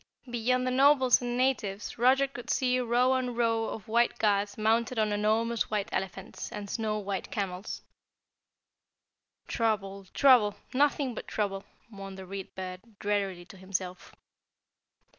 [0.27, 4.97] Beyond the Nobles and natives Roger could see row on row of white guards mounted
[4.97, 7.83] on enormous white elephants and snow white camels.
[9.47, 14.11] "Trouble, trouble, nothing but trouble!" mourned the Read Bird drearily to himself.